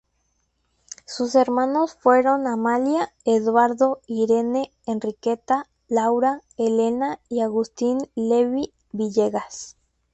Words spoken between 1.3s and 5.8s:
hermanos fueron Amalia, Eduardo, Irene, Enriqueta,